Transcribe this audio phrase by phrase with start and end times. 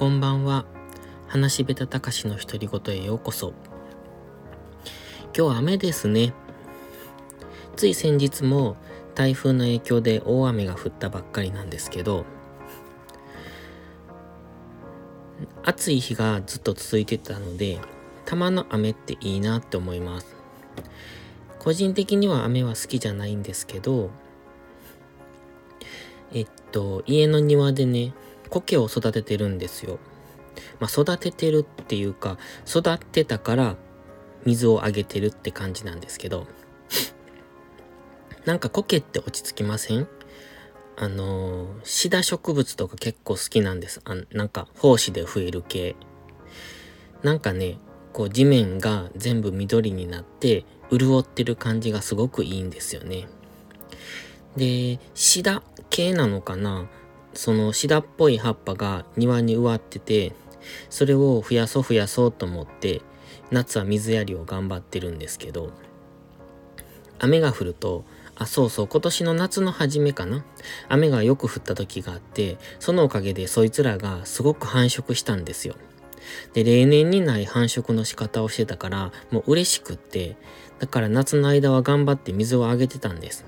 [0.00, 0.64] こんばんは。
[1.28, 3.52] 話しべたたかしの独り言へようこそ。
[5.36, 6.32] 今日雨ですね。
[7.76, 8.78] つい先日も
[9.14, 12.24] 台風の影響で大雨が降ったばっかりなんですけど、
[15.64, 17.78] 暑い日がずっと続いてたので、
[18.24, 20.34] たまの雨っていいなって思います。
[21.58, 24.08] 個人的には雨は好きじゃないんですけど、
[26.32, 28.14] えっと、家の庭でね、
[28.50, 29.98] 苔を育ててるんですよ。
[30.78, 32.36] まあ、育ててるっていうか、
[32.68, 33.76] 育ってたから
[34.44, 36.46] 水をあげてるって感じなんですけど、
[38.44, 40.08] なんか苔って落ち着きません？
[40.96, 44.02] あのー、シダ植物とか結構好きなんです。
[44.04, 45.96] あなんか、胞子で増える系。
[47.22, 47.78] なんかね、
[48.12, 53.28] こう地面が全部緑になって、潤ってる感じがすごくいいんですよね。
[54.56, 56.88] で、シダ系なのかな？
[57.34, 60.32] そのシダっぽい葉っぱが庭に植わってて、
[60.88, 63.02] それを増やそう増やそうと思って、
[63.50, 65.72] 夏は水やりを頑張ってるんですけど、
[67.18, 68.04] 雨が降ると、
[68.36, 70.44] あ、そうそう、今年の夏の初めかな
[70.88, 75.74] 雨がよく降った時があって、そのおかげでそいつらがすごく繁殖したんですよ。
[76.54, 80.36] で、例年にない繁殖の仕方をしてたから、もう嬉しくって、
[80.78, 83.44] だから夏の間は頑張って水をあげてたんです。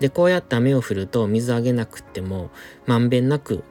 [0.00, 2.50] で、こうやって雨を降ると水あげなくっても、
[2.86, 3.64] まんべんなく、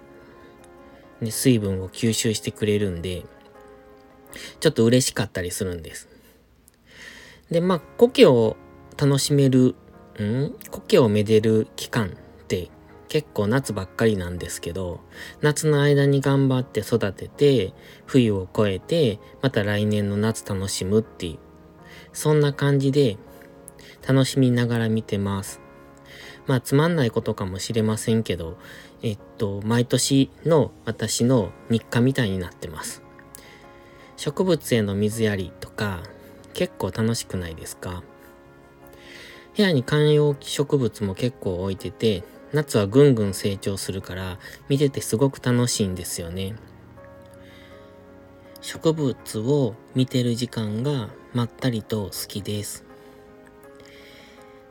[1.21, 3.25] ね、水分を吸収してくれるんで、
[4.59, 6.07] ちょっと嬉しかったりするんです。
[7.49, 8.57] で、まあ、苔を
[8.97, 9.75] 楽しめる、
[10.19, 10.53] ん？
[10.71, 12.09] 苔をめでる期間っ
[12.47, 12.69] て
[13.07, 14.99] 結構夏ばっかりなんですけど、
[15.41, 17.73] 夏の間に頑張って育てて、
[18.05, 21.37] 冬を越えて、また来年の夏楽しむっていう、
[22.13, 23.17] そんな感じで
[24.07, 25.61] 楽しみながら見てます。
[26.47, 28.57] まあつまんないことかもしれませんけど、
[29.03, 33.03] えっと、毎年の私の日課みたいになってます。
[34.15, 36.01] 植物への水やりとか
[36.53, 38.01] 結構楽しくないですか？
[39.55, 42.23] 部屋に観葉植物も結構置いてて、
[42.53, 44.39] 夏はぐんぐん成長するから
[44.69, 46.55] 見ててすごく楽しいんですよね。
[48.61, 52.86] 植物を見てる時間がまったりと好きです。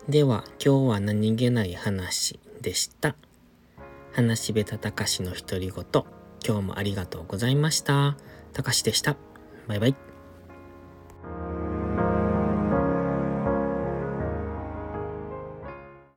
[0.09, 3.17] では今日は何気ない話でした。
[4.13, 6.05] 話しべたたかしの独り言。
[6.47, 8.17] 今日もありがとうございました。
[8.53, 9.17] たかしでした。
[9.67, 10.06] バイバイ。